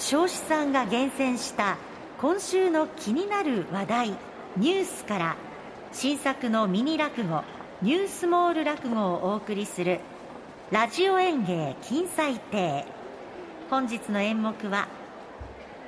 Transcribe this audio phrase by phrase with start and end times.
[0.00, 1.76] 彰子さんが厳選した
[2.18, 4.10] 今週の気になる話題
[4.56, 5.36] ニュースから
[5.92, 7.42] 新作のミニ落語
[7.82, 10.00] ニュースモール落語をお送りする
[10.70, 12.86] ラジオ演芸金彩亭。
[13.68, 14.88] 本日の演目は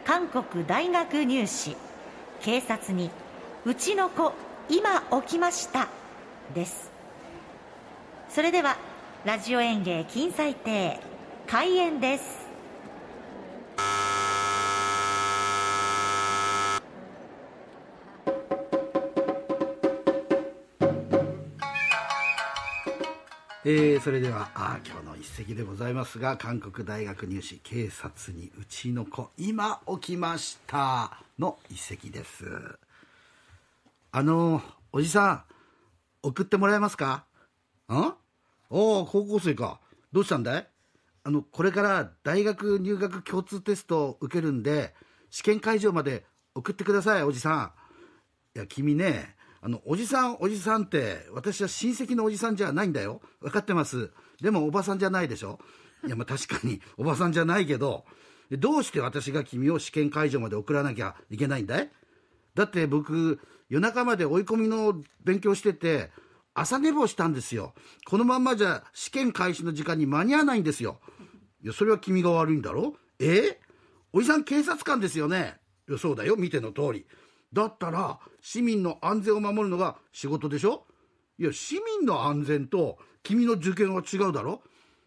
[0.04, 1.74] 韓国大学入試。
[2.42, 3.10] 警察に
[3.64, 4.34] うちの子
[4.68, 5.88] 今起きました。
[6.54, 6.90] です。
[8.28, 8.76] それでは
[9.24, 11.00] ラジオ演芸金彩亭
[11.46, 12.41] 開演です。
[23.64, 32.44] えー、それではあ今日の一席でございますが韓国大学入試警察にうちの子今起きましたの一席です。
[34.10, 35.42] あのおじさん
[36.24, 37.24] 送ってもらえますか？
[37.88, 38.14] ん？
[38.68, 39.78] おお高校生か。
[40.12, 40.68] どうしたんだい？
[41.22, 44.92] あのこれから大学入学共通テストを受けるんで
[45.30, 46.24] 試験会場まで
[46.56, 47.72] 送ってくださいおじさ
[48.56, 48.58] ん。
[48.58, 53.22] いや君ねあの、おじさん、おじさんって、私は親戚のおじさんじゃないんだよ。
[53.40, 54.10] 分かってます。
[54.40, 55.60] でも、おばさんじゃないでしょ。
[56.04, 58.04] いや、まあ確かに、 おばさんじゃないけど、
[58.50, 61.90] どうして私が君を試験会場まで送らなきゃいけないんだい？
[62.54, 66.10] だって僕、夜中まで追い込みの勉強してて、
[66.54, 67.72] 朝寝坊したんですよ。
[68.04, 71.00] このまんまじゃ試験開始の時間に間に合わないんですよ。
[71.62, 72.96] いや、それは君が悪いんだろ？
[73.20, 73.60] え？
[74.12, 75.60] おじさん警察官ですよね？
[75.88, 77.06] いや、そうだよ、見ての通り。
[77.52, 80.86] だったら市民の安全を守るのが仕事でしょ？
[81.38, 84.62] いや市民の安全と君の受験は違うだろ？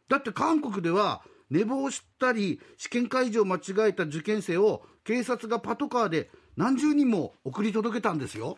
[0.08, 8.58] だって韓国では寝坊したり試験会場を間違えた受験生を警察がパトカーで何十人も送り届けたんですよ。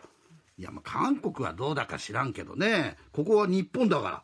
[0.56, 2.96] いやまあ韓国はどうだか知らんけどね。
[3.12, 4.22] ここは日本だから。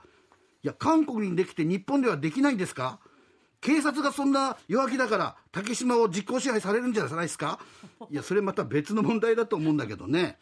[0.62, 2.98] いや韓国にできて日本ではできないんですか？
[3.64, 7.58] 警察がそんな弱気だから竹島を実効支配されるんじゃないですか？
[8.10, 10.38] いやそれまた別の問題だと思うんだけどね。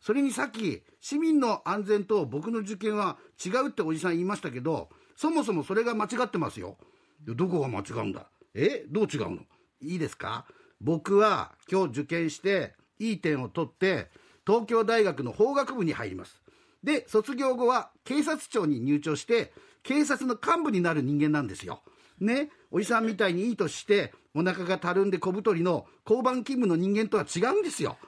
[0.00, 6.78] それにさっき市民の安全と僕の受験は違うっておじさん言いましたけどそもそもそれが間違ってますよ。
[7.20, 8.24] どこが間違うんだ？
[8.54, 8.86] え？
[8.88, 9.42] どう違うの？
[9.82, 10.46] いいですか？
[10.80, 14.08] 僕は今日受験していい点を取って
[14.46, 16.40] 東京大学の法学部に入ります。
[16.82, 19.52] で卒業後は警察庁に入庁して
[19.82, 21.82] 警察の幹部になる人間なんですよ。
[22.18, 22.48] ね？
[22.72, 27.98] おじさんみたいにいいとしてお腹がたるんで小太りの交番勤務の人間とは違うんですよ。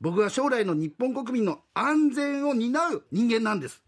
[0.00, 3.82] 僕は将来の日本国民の安全を担う人間なんです。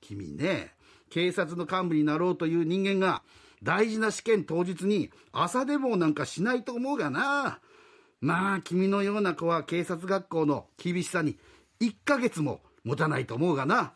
[0.00, 0.74] 君ね
[1.08, 3.22] 警察の幹部になろうという人間が
[3.62, 7.60] 大事な試験当日に朝デモなんかしないと思うがな。
[8.20, 11.38] まあ君のような子は警察学校の厳しさに
[11.80, 13.94] 1ヶ月も持たないと思うがな。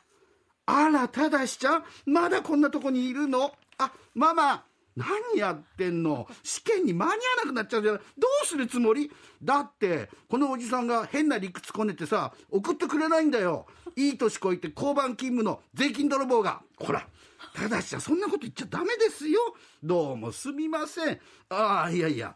[0.64, 3.52] あらただしちゃんまだこんなとこにいるの？
[3.76, 4.64] あママ。
[4.96, 6.28] 何やってんの？
[6.42, 8.00] 試験に間に合わなくなっちゃうじゃない。
[8.18, 9.10] どうするつもり？
[9.42, 13.66] だってこのおじさんが変な理屈こねてさ送ってくれないんだよ。
[13.96, 16.62] いい年こいて交番勤務の税金泥棒が。
[16.78, 17.06] ほら
[17.54, 19.40] ただしちゃそんなこと言っちゃダメですよ。
[19.82, 21.20] どうもすみません。
[21.48, 22.34] ああいやいや。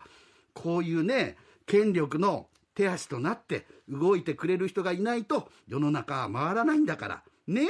[0.55, 1.37] こういうね
[1.67, 7.23] 権力の手足となって動いてくれる人がいないと世の中は回らないんだから。
[7.49, 7.67] ね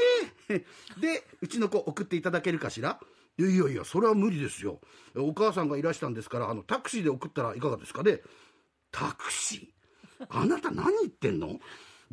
[0.50, 0.65] え。
[1.00, 3.00] でうちの子送っていただけるかしら？
[3.39, 4.81] いやいやいやそれは無理ですよ。
[5.16, 8.21] お母さんがいらしたんですからあのタクシーで送ったらいかがですかね？
[8.91, 10.27] タクシー？
[10.28, 11.61] あなた何言ってんの？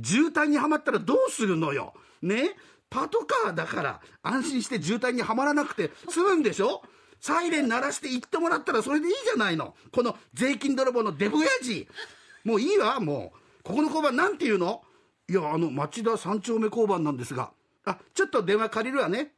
[0.02, 1.94] 渋滞にはまったらどうするのよ？
[2.22, 2.56] ね？
[2.90, 6.84] パトカーだから安心して渋滞にはまらなくて済むんでしょ？
[7.20, 9.76] サイレン鳴らして行ってもらったらそれでいいじゃないの。
[9.92, 11.88] この税金泥棒のデブ親父。
[12.44, 13.64] もういいわもう。
[13.64, 14.84] ここの交番なんていうの？
[15.30, 17.52] いやあの町田三丁目交番なんですが
[17.86, 19.32] あちょっと電話借りるわね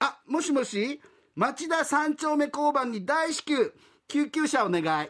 [0.00, 1.00] あ、もしもし
[1.36, 3.72] 町田三丁目交番に大至急、
[4.08, 5.08] 救急車お願い。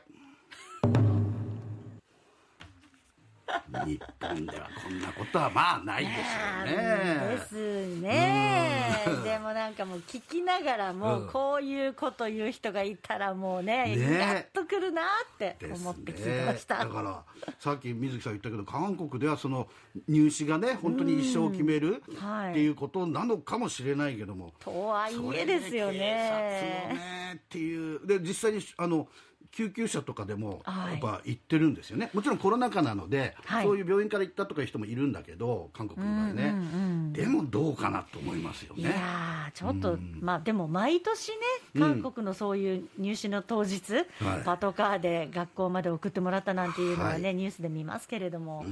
[3.87, 7.37] 日本ではこんなことはまあないですよね。
[7.37, 8.81] ですね。
[9.25, 17.25] でもなんかもう聞きながらも、こういうこと言う人がいたらもうね、ねやっとくるなって思って聞いてました、ね、だから
[17.59, 19.69] さっき水木さん言ったけど韓国ではその
[20.09, 24.53] 入試がね本当に一生を決めるっていうことなのかもしれないけども。
[24.59, 25.99] とはいえですよね。
[25.99, 29.09] ねっていうで実際にあの
[29.53, 38.83] 救急車とかでもやっぱ行ってるんですよね、はい、もちろんコロナ禍なので、はい、そういう病院から行ったとかいう人もいるんだけど韓国の場合ね、うんうんうん、でもどうかなと思いますよね。
[38.83, 41.37] いやちょっと、うん、まあでも毎年ね
[41.79, 44.01] 韓国のそういう入試の当日、う
[44.41, 48.65] ん、パトカーで学校まで送ってもらったなんていうのはね、はい、ニュースで見ますけれども。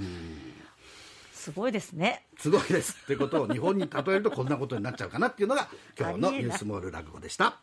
[1.33, 2.27] すごいですね。
[2.37, 7.57] すごいですってことを日本に例えるとこんなことになっちゃうかなっていうのが今日のニュースモール落語でした。